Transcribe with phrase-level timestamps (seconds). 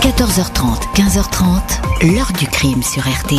[0.00, 3.38] 14h30, 15h30, l'heure du crime sur RTL.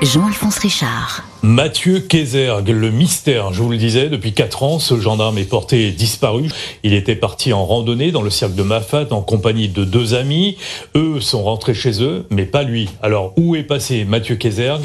[0.00, 1.22] Jean-Alphonse Richard.
[1.42, 5.90] Mathieu Kézergue, le mystère, je vous le disais, depuis 4 ans, ce gendarme est porté
[5.90, 6.48] disparu.
[6.82, 10.56] Il était parti en randonnée dans le cercle de Mafat en compagnie de deux amis.
[10.94, 12.88] Eux sont rentrés chez eux, mais pas lui.
[13.02, 14.84] Alors, où est passé Mathieu Kézergue?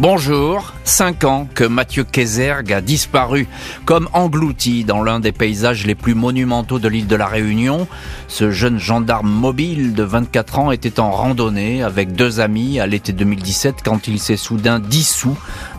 [0.00, 3.48] Bonjour, cinq ans que Mathieu Kézergue a disparu,
[3.84, 7.88] comme englouti dans l'un des paysages les plus monumentaux de l'île de la Réunion.
[8.28, 13.12] Ce jeune gendarme mobile de 24 ans était en randonnée avec deux amis à l'été
[13.12, 15.36] 2017 quand il s'est soudain dissous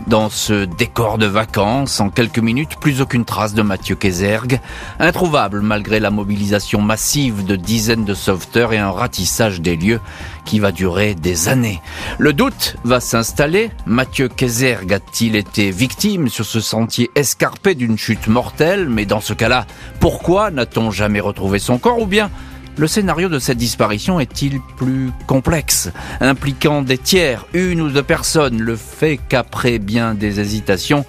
[0.08, 2.02] dans ce décor de vacances.
[2.02, 4.60] En quelques minutes, plus aucune trace de Mathieu Kézergue,
[5.00, 10.02] introuvable malgré la mobilisation massive de dizaines de sauveteurs et un ratissage des lieux
[10.46, 11.82] qui va durer des années.
[12.18, 13.72] Le doute va s'installer.
[13.86, 18.90] Mathieu Kézergue a-t-il été victime sur ce sentier escarpé d'une chute mortelle?
[18.90, 19.66] Mais dans ce cas-là,
[20.00, 22.00] pourquoi n'a-t-on jamais retrouvé son corps?
[22.00, 22.30] Ou bien
[22.78, 28.62] le scénario de cette disparition est-il plus complexe, impliquant des tiers, une ou deux personnes
[28.62, 31.06] Le fait qu'après bien des hésitations,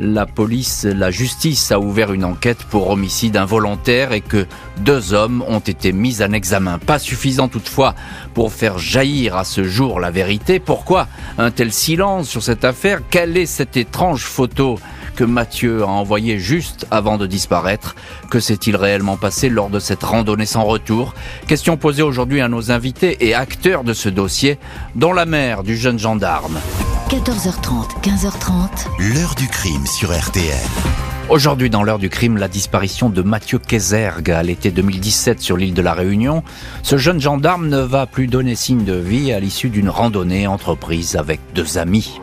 [0.00, 4.46] la police, la justice a ouvert une enquête pour homicide involontaire et que
[4.78, 6.78] deux hommes ont été mis en examen.
[6.78, 7.94] Pas suffisant toutefois
[8.32, 10.58] pour faire jaillir à ce jour la vérité.
[10.58, 13.02] Pourquoi un tel silence sur cette affaire?
[13.10, 14.78] Quelle est cette étrange photo
[15.16, 17.94] que Mathieu a envoyée juste avant de disparaître?
[18.30, 21.14] Que s'est-il réellement passé lors de cette randonnée sans retour?
[21.46, 24.58] Question posée aujourd'hui à nos invités et acteurs de ce dossier,
[24.94, 26.58] dont la mère du jeune gendarme.
[27.10, 28.68] 14h30, 15h30.
[29.00, 30.54] L'heure du crime sur RTL.
[31.28, 35.74] Aujourd'hui, dans l'heure du crime, la disparition de Mathieu Kézergue à l'été 2017 sur l'île
[35.74, 36.44] de la Réunion.
[36.84, 41.16] Ce jeune gendarme ne va plus donner signe de vie à l'issue d'une randonnée entreprise
[41.16, 42.20] avec deux amis.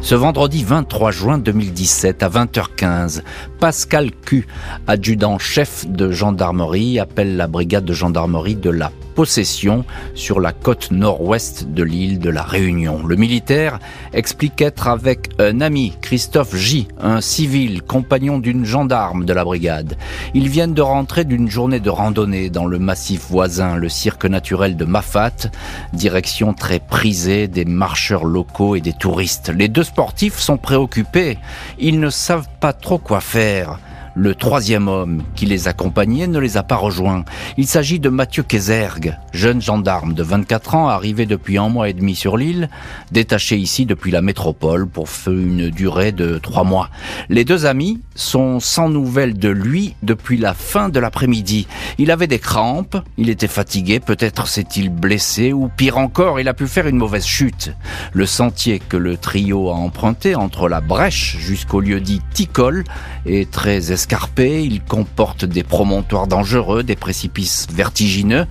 [0.00, 3.22] Ce vendredi 23 juin 2017 à 20h15,
[3.58, 4.46] Pascal Q,
[4.86, 11.66] adjudant-chef de gendarmerie, appelle la brigade de gendarmerie de la possession sur la côte nord-ouest
[11.68, 13.04] de l'île de la Réunion.
[13.04, 13.80] Le militaire
[14.12, 19.96] explique être avec un ami, Christophe J, un civil, compagnon d'une gendarme de la brigade.
[20.34, 24.76] Ils viennent de rentrer d'une journée de randonnée dans le massif voisin, le cirque naturel
[24.76, 25.50] de Mafat,
[25.94, 29.48] direction très prisée des marcheurs locaux et des touristes.
[29.48, 31.38] Les deux sportifs sont préoccupés.
[31.78, 33.78] Ils ne savent pas trop quoi faire.
[34.18, 37.26] Le troisième homme qui les accompagnait ne les a pas rejoints.
[37.58, 41.92] Il s'agit de Mathieu Kézergue, jeune gendarme de 24 ans arrivé depuis un mois et
[41.92, 42.70] demi sur l'île,
[43.12, 46.88] détaché ici depuis la métropole pour une durée de trois mois.
[47.28, 51.66] Les deux amis sont sans nouvelles de lui depuis la fin de l'après-midi.
[51.98, 56.54] Il avait des crampes, il était fatigué, peut-être s'est-il blessé ou pire encore, il a
[56.54, 57.74] pu faire une mauvaise chute.
[58.14, 62.84] Le sentier que le trio a emprunté entre la brèche jusqu'au lieu dit Ticole
[63.26, 64.05] est très escarpé,
[64.38, 68.46] il comporte des promontoires dangereux, des précipices vertigineux.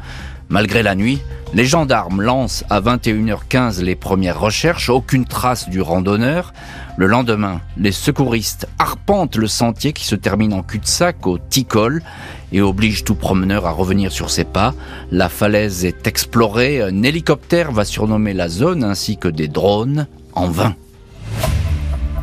[0.49, 1.21] Malgré la nuit,
[1.53, 6.53] les gendarmes lancent à 21h15 les premières recherches, aucune trace du randonneur.
[6.97, 12.03] Le lendemain, les secouristes arpentent le sentier qui se termine en cul-de-sac au Ticol
[12.51, 14.75] et oblige tout promeneur à revenir sur ses pas.
[15.11, 20.47] La falaise est explorée, un hélicoptère va surnommer la zone ainsi que des drones en
[20.47, 20.75] vain.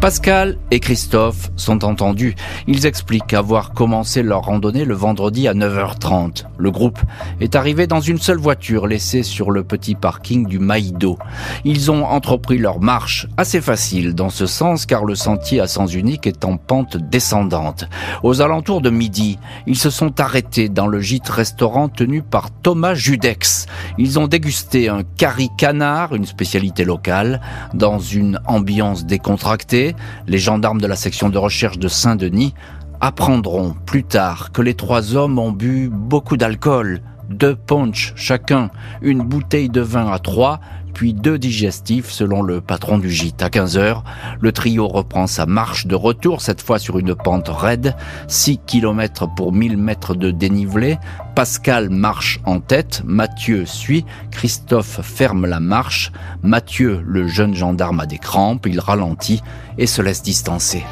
[0.02, 2.34] Pascal et Christophe sont entendus.
[2.66, 6.46] Ils expliquent avoir commencé leur randonnée le vendredi à 9h30.
[6.58, 6.98] Le groupe
[7.40, 11.20] est arrivé dans une seule voiture laissée sur le petit parking du Maïdo.
[11.64, 15.94] Ils ont entrepris leur marche assez facile dans ce sens car le sentier à sens
[15.94, 17.84] unique est en pente descendante.
[18.24, 22.94] Aux alentours de midi, ils se sont arrêtés dans le gîte restaurant tenu par Thomas
[22.94, 23.66] Judex.
[23.98, 27.40] Ils ont dégusté un curry canard, une spécialité locale,
[27.72, 29.91] dans une ambiance décontractée
[30.26, 32.54] les gendarmes de la section de recherche de Saint-Denis
[33.00, 38.70] apprendront plus tard que les trois hommes ont bu beaucoup d'alcool, deux punch chacun,
[39.00, 40.60] une bouteille de vin à trois,
[40.92, 43.42] puis deux digestifs selon le patron du gîte.
[43.42, 44.04] À 15 heures,
[44.40, 47.94] le trio reprend sa marche de retour, cette fois sur une pente raide,
[48.28, 50.98] 6 km pour 1000 mètres de dénivelé.
[51.34, 56.12] Pascal marche en tête, Mathieu suit, Christophe ferme la marche,
[56.42, 59.42] Mathieu, le jeune gendarme, a des crampes, il ralentit
[59.78, 60.84] et se laisse distancer.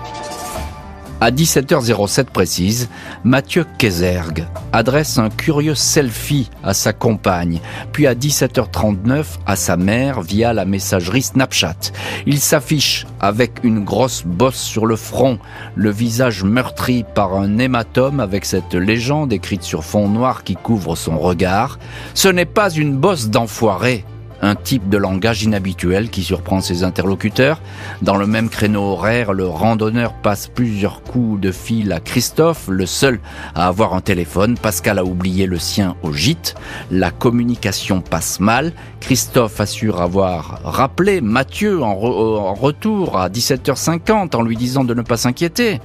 [1.22, 2.88] À 17h07 précise,
[3.24, 7.60] Mathieu Kézergue adresse un curieux selfie à sa compagne,
[7.92, 11.92] puis à 17h39 à sa mère via la messagerie Snapchat.
[12.24, 15.38] Il s'affiche avec une grosse bosse sur le front,
[15.74, 20.96] le visage meurtri par un hématome avec cette légende écrite sur fond noir qui couvre
[20.96, 21.78] son regard.
[22.14, 24.06] Ce n'est pas une bosse d'enfoiré,
[24.42, 27.60] un type de langage inhabituel qui surprend ses interlocuteurs.
[28.02, 32.86] Dans le même créneau horaire, le randonneur passe plusieurs coups de fil à Christophe, le
[32.86, 33.20] seul
[33.54, 34.56] à avoir un téléphone.
[34.56, 36.54] Pascal a oublié le sien au gîte.
[36.90, 38.72] La communication passe mal.
[39.00, 45.02] Christophe assure avoir rappelé Mathieu en, en retour à 17h50 en lui disant de ne
[45.02, 45.80] pas s'inquiéter.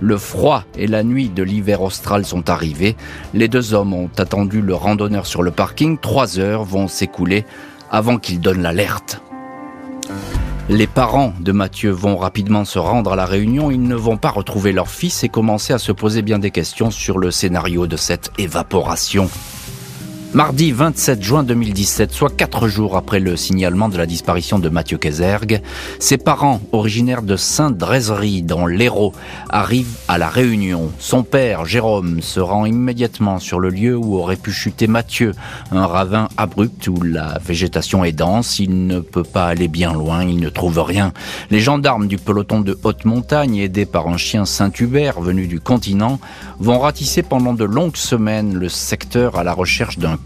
[0.00, 2.96] Le froid et la nuit de l'hiver austral sont arrivés.
[3.34, 5.98] Les deux hommes ont attendu le randonneur sur le parking.
[5.98, 7.44] Trois heures vont s'écouler
[7.90, 9.22] avant qu'il donne l'alerte.
[10.68, 13.70] Les parents de Mathieu vont rapidement se rendre à la réunion.
[13.70, 16.90] Ils ne vont pas retrouver leur fils et commencer à se poser bien des questions
[16.90, 19.30] sur le scénario de cette évaporation.
[20.34, 24.98] Mardi 27 juin 2017, soit quatre jours après le signalement de la disparition de Mathieu
[24.98, 25.62] Kézergue,
[26.00, 29.14] ses parents, originaires de Saint-Drézerie dans l'Hérault,
[29.48, 30.92] arrivent à la Réunion.
[30.98, 35.32] Son père, Jérôme, se rend immédiatement sur le lieu où aurait pu chuter Mathieu,
[35.72, 40.24] un ravin abrupt où la végétation est dense, il ne peut pas aller bien loin,
[40.24, 41.14] il ne trouve rien.
[41.50, 46.20] Les gendarmes du peloton de haute montagne, aidés par un chien Saint-Hubert venu du continent,
[46.60, 50.17] vont ratisser pendant de longues semaines le secteur à la recherche d'un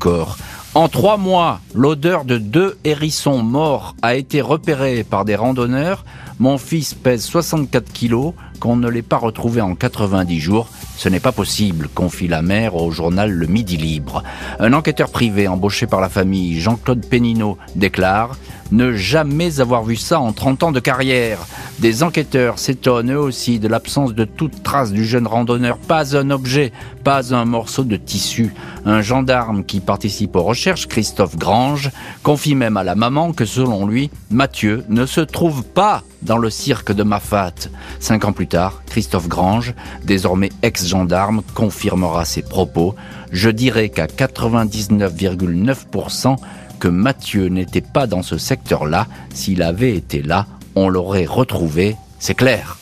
[0.74, 6.04] En trois mois, l'odeur de deux hérissons morts a été repérée par des randonneurs.
[6.38, 10.68] Mon fils pèse 64 kilos, qu'on ne l'ait pas retrouvé en 90 jours.
[10.96, 14.22] Ce n'est pas possible, confie la mère au journal Le Midi Libre.
[14.60, 18.36] Un enquêteur privé embauché par la famille, Jean-Claude Pénineau, déclare
[18.72, 21.38] ne jamais avoir vu ça en 30 ans de carrière.
[21.78, 25.78] Des enquêteurs s'étonnent eux aussi de l'absence de toute trace du jeune randonneur.
[25.78, 26.72] Pas un objet,
[27.04, 28.54] pas un morceau de tissu.
[28.84, 31.90] Un gendarme qui participe aux recherches, Christophe Grange,
[32.22, 36.50] confie même à la maman que selon lui, Mathieu ne se trouve pas dans le
[36.50, 37.54] cirque de Mafat.
[38.00, 39.74] Cinq ans plus tard, Christophe Grange,
[40.04, 42.94] désormais ex-gendarme, confirmera ses propos.
[43.32, 46.36] Je dirais qu'à 99,9%,
[46.82, 49.06] que Mathieu n'était pas dans ce secteur-là.
[49.32, 52.76] S'il avait été là, on l'aurait retrouvé, c'est clair.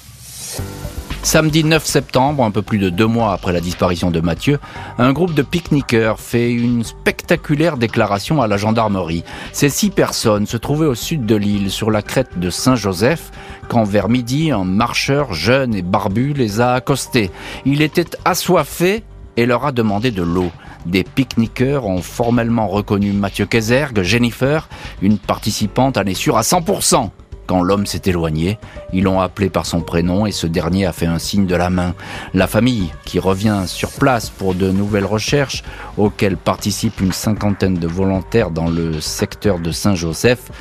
[1.22, 4.58] Samedi 9 septembre, un peu plus de deux mois après la disparition de Mathieu,
[4.96, 9.22] un groupe de pique-niqueurs fait une spectaculaire déclaration à la gendarmerie.
[9.52, 13.30] Ces six personnes se trouvaient au sud de l'île, sur la crête de Saint-Joseph,
[13.68, 17.30] quand vers midi, un marcheur jeune et barbu les a accostés.
[17.66, 19.04] Il était assoiffé
[19.36, 20.50] et leur a demandé de l'eau.
[20.86, 24.68] Des pique-niqueurs ont formellement reconnu Mathieu Kézergue, Jennifer,
[25.02, 27.10] une participante en est sûre à 100%.
[27.46, 28.60] Quand l'homme s'est éloigné,
[28.92, 31.68] ils l'ont appelé par son prénom et ce dernier a fait un signe de la
[31.68, 31.94] main.
[32.32, 35.64] La famille, qui revient sur place pour de nouvelles recherches,
[35.96, 40.52] auxquelles participent une cinquantaine de volontaires dans le secteur de Saint-Joseph,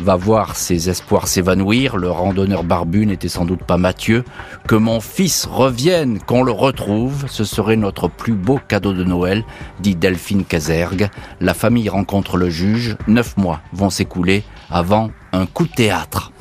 [0.00, 1.96] va voir ses espoirs s'évanouir.
[1.96, 4.24] Le randonneur barbu n'était sans doute pas Mathieu.
[4.66, 9.44] Que mon fils revienne, qu'on le retrouve, ce serait notre plus beau cadeau de Noël,
[9.80, 11.08] dit Delphine Casergue.
[11.40, 12.96] La famille rencontre le juge.
[13.06, 16.32] Neuf mois vont s'écouler avant un coup de théâtre.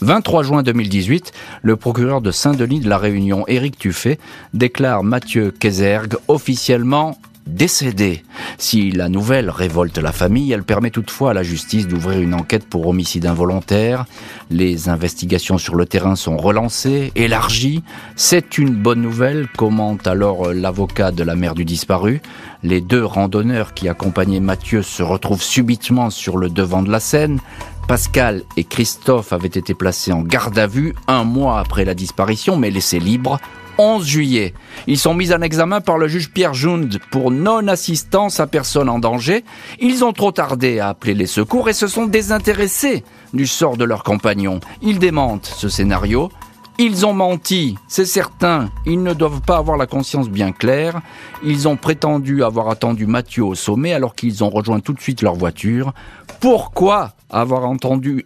[0.00, 1.32] 23 juin 2018,
[1.62, 4.18] le procureur de Saint-Denis de la Réunion, Éric Tuffet,
[4.52, 8.22] déclare Mathieu Kézergue officiellement décédé.
[8.58, 12.66] Si la nouvelle révolte la famille, elle permet toutefois à la justice d'ouvrir une enquête
[12.66, 14.04] pour homicide involontaire.
[14.50, 17.82] Les investigations sur le terrain sont relancées, élargies.
[18.16, 22.20] C'est une bonne nouvelle, commente alors l'avocat de la mère du disparu.
[22.62, 27.40] Les deux randonneurs qui accompagnaient Mathieu se retrouvent subitement sur le devant de la scène.
[27.86, 32.56] Pascal et Christophe avaient été placés en garde à vue un mois après la disparition,
[32.56, 33.38] mais laissés libres
[33.78, 34.54] 11 juillet.
[34.86, 38.98] Ils sont mis en examen par le juge Pierre Jund pour non-assistance à personne en
[38.98, 39.44] danger.
[39.80, 43.04] Ils ont trop tardé à appeler les secours et se sont désintéressés
[43.34, 44.60] du sort de leurs compagnons.
[44.82, 46.30] Ils démentent ce scénario.
[46.78, 48.70] Ils ont menti, c'est certain.
[48.84, 51.00] Ils ne doivent pas avoir la conscience bien claire.
[51.42, 55.22] Ils ont prétendu avoir attendu Mathieu au sommet alors qu'ils ont rejoint tout de suite
[55.22, 55.94] leur voiture.
[56.40, 57.72] Pourquoi avoir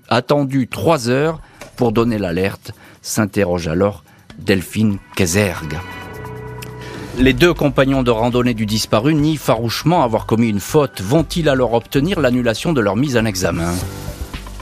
[0.09, 1.41] attendu trois heures
[1.77, 4.03] pour donner l'alerte s'interroge alors
[4.45, 5.79] Delphine Kézergue.
[7.19, 11.03] Les deux compagnons de randonnée du disparu nient farouchement avoir commis une faute.
[11.03, 13.73] Vont-ils alors obtenir l'annulation de leur mise en examen?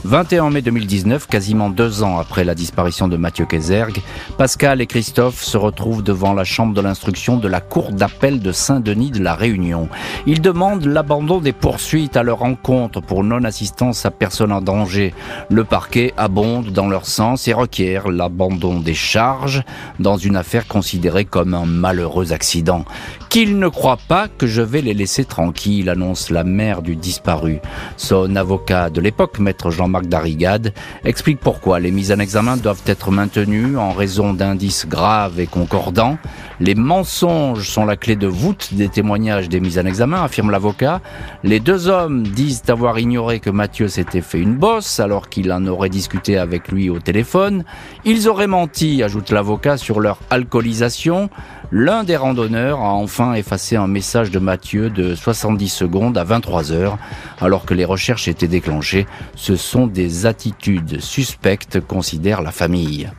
[0.05, 4.01] 21 mai 2019, quasiment deux ans après la disparition de Mathieu Kézergue,
[4.37, 8.53] Pascal et Christophe se retrouvent devant la chambre de l'instruction de la cour d'appel de
[8.53, 9.89] Saint-Denis de la Réunion.
[10.25, 15.13] Ils demandent l'abandon des poursuites à leur encontre pour non-assistance à personne en danger.
[15.49, 19.63] Le parquet abonde dans leur sens et requiert l'abandon des charges
[19.99, 22.85] dans une affaire considérée comme un malheureux accident.
[23.29, 27.59] Qu'ils ne croient pas que je vais les laisser tranquilles, annonce la mère du disparu.
[27.95, 30.73] Son avocat de l'époque, maître Jean-Marc Darigade,
[31.05, 36.17] explique pourquoi les mises en examen doivent être maintenues en raison d'indices graves et concordants.
[36.59, 40.99] Les mensonges sont la clé de voûte des témoignages des mises en examen, affirme l'avocat.
[41.43, 45.67] Les deux hommes disent avoir ignoré que Mathieu s'était fait une bosse alors qu'il en
[45.67, 47.63] aurait discuté avec lui au téléphone.
[48.05, 51.29] Ils auraient menti, ajoute l'avocat, sur leur alcoolisation.
[51.71, 56.71] L'un des randonneurs a enfin effacé un message de Mathieu de 70 secondes à 23
[56.71, 56.97] heures,
[57.39, 59.05] alors que les recherches étaient déclenchées.
[59.35, 63.11] Ce sont des attitudes suspectes, considère la famille.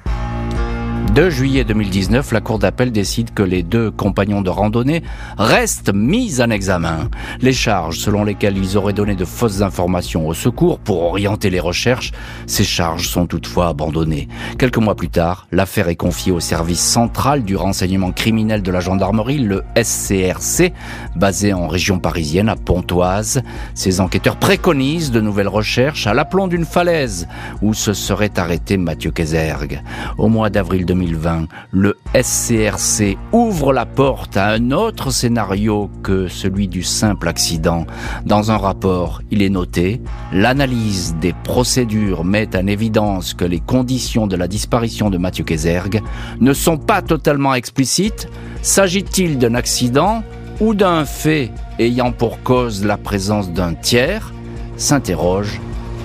[1.14, 5.02] 2 juillet 2019, la Cour d'appel décide que les deux compagnons de randonnée
[5.38, 7.10] restent mis en examen.
[7.40, 11.58] Les charges selon lesquelles ils auraient donné de fausses informations au secours pour orienter les
[11.58, 12.12] recherches,
[12.46, 14.28] ces charges sont toutefois abandonnées.
[14.56, 18.80] Quelques mois plus tard, l'affaire est confiée au service central du renseignement criminel de la
[18.80, 20.72] gendarmerie, le SCRC,
[21.16, 23.42] basé en région parisienne à Pontoise.
[23.74, 27.26] Ces enquêteurs préconisent de nouvelles recherches à l'aplomb d'une falaise
[27.62, 29.82] où se serait arrêté Mathieu Kézergue.
[30.16, 36.26] Au mois d'avril 2020, 2020, le SCRC ouvre la porte à un autre scénario que
[36.28, 37.86] celui du simple accident.
[38.26, 40.00] Dans un rapport, il est noté,
[40.32, 46.02] l'analyse des procédures met en évidence que les conditions de la disparition de Mathieu Kézergue
[46.40, 48.28] ne sont pas totalement explicites.
[48.62, 50.22] S'agit-il d'un accident
[50.60, 54.32] ou d'un fait ayant pour cause la présence d'un tiers?
[54.76, 55.60] s'interrogent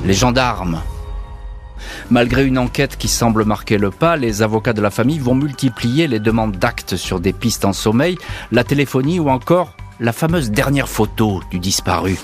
[0.06, 0.82] les gendarmes.
[2.10, 6.08] Malgré une enquête qui semble marquer le pas, les avocats de la famille vont multiplier
[6.08, 8.18] les demandes d'actes sur des pistes en sommeil,
[8.51, 12.18] la téléphonie ou encore la fameuse dernière photo du disparu.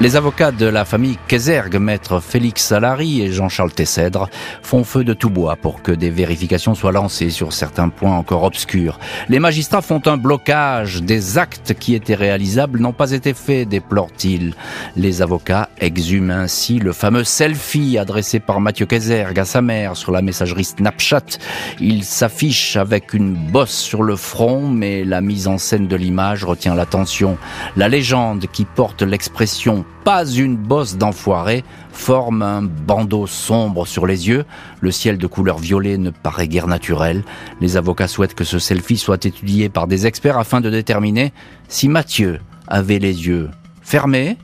[0.00, 4.28] Les avocats de la famille Kézergue, maître Félix Salary et Jean-Charles Tessèdre,
[4.60, 8.42] font feu de tout bois pour que des vérifications soient lancées sur certains points encore
[8.42, 8.98] obscurs.
[9.28, 11.00] Les magistrats font un blocage.
[11.00, 14.54] Des actes qui étaient réalisables n'ont pas été faits, déplore-t-il.
[14.96, 20.10] Les avocats exhument ainsi le fameux selfie adressé par Mathieu Kézergue à sa mère sur
[20.10, 21.38] la messagerie Snapchat.
[21.80, 26.42] Il s'affiche avec une bosse sur le front, mais la mise en scène de l'image
[26.42, 27.38] retient l'attention.
[27.76, 34.28] La légende qui porte l'expression pas une bosse d'enfoiré, forme un bandeau sombre sur les
[34.28, 34.44] yeux.
[34.80, 37.24] Le ciel de couleur violet ne paraît guère naturel.
[37.60, 41.32] Les avocats souhaitent que ce selfie soit étudié par des experts afin de déterminer
[41.68, 43.50] si Mathieu avait les yeux
[43.82, 44.36] fermés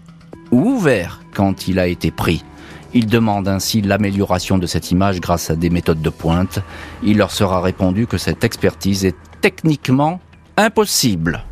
[0.50, 2.42] ou ouverts quand il a été pris.
[2.92, 6.60] Ils demandent ainsi l'amélioration de cette image grâce à des méthodes de pointe.
[7.02, 10.20] Il leur sera répondu que cette expertise est techniquement
[10.56, 11.44] impossible.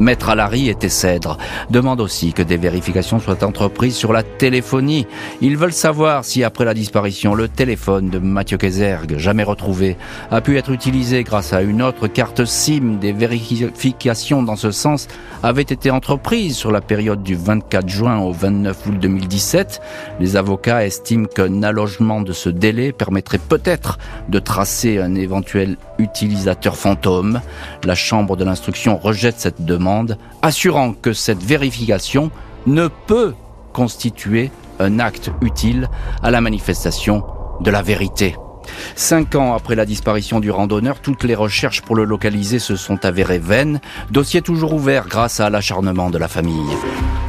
[0.00, 1.38] Maître Alary et Cèdre
[1.70, 5.06] demandent aussi que des vérifications soient entreprises sur la téléphonie.
[5.40, 9.96] Ils veulent savoir si après la disparition, le téléphone de Mathieu Kézergue, jamais retrouvé,
[10.30, 12.98] a pu être utilisé grâce à une autre carte SIM.
[13.00, 15.08] Des vérifications dans ce sens
[15.42, 19.80] avaient été entreprises sur la période du 24 juin au 29 août 2017.
[20.20, 26.76] Les avocats estiment qu'un allogement de ce délai permettrait peut-être de tracer un éventuel utilisateur
[26.76, 27.40] fantôme.
[27.84, 29.87] La Chambre de l'instruction rejette cette demande
[30.42, 32.30] assurant que cette vérification
[32.66, 33.34] ne peut
[33.72, 35.88] constituer un acte utile
[36.22, 37.24] à la manifestation
[37.60, 38.36] de la vérité.
[38.96, 43.04] Cinq ans après la disparition du randonneur, toutes les recherches pour le localiser se sont
[43.04, 46.76] avérées vaines, dossier toujours ouvert grâce à l'acharnement de la famille.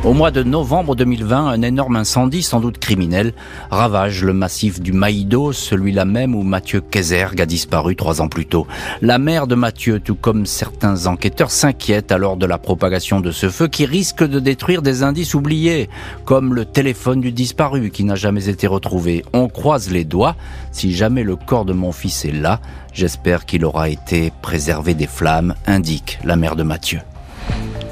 [0.06, 3.34] Au mois de novembre 2020, un énorme incendie, sans doute criminel,
[3.70, 8.46] ravage le massif du Maïdo, celui-là même où Mathieu Kézergue a disparu trois ans plus
[8.46, 8.66] tôt.
[9.02, 13.50] La mère de Mathieu, tout comme certains enquêteurs, s'inquiète alors de la propagation de ce
[13.50, 15.90] feu qui risque de détruire des indices oubliés,
[16.24, 19.26] comme le téléphone du disparu qui n'a jamais été retrouvé.
[19.34, 20.38] On croise les doigts,
[20.72, 22.60] si jamais le corps de mon fils est là,
[22.94, 27.00] j'espère qu'il aura été préservé des flammes, indique la mère de Mathieu.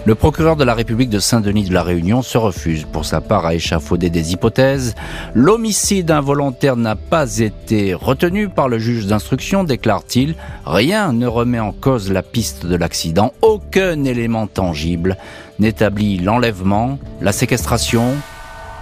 [0.07, 3.45] Le procureur de la République de Saint-Denis de la Réunion se refuse pour sa part
[3.45, 4.95] à échafauder des hypothèses.
[5.35, 10.35] L'homicide involontaire n'a pas été retenu par le juge d'instruction, déclare-t-il.
[10.65, 13.33] Rien ne remet en cause la piste de l'accident.
[13.41, 15.17] Aucun élément tangible
[15.59, 18.13] n'établit l'enlèvement, la séquestration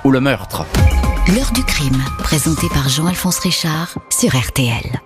[0.03, 0.63] ou le meurtre.
[1.33, 5.01] L'heure du crime, présenté par Jean-Alphonse Richard sur RTL.